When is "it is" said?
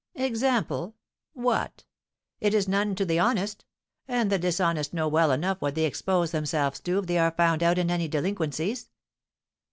2.39-2.67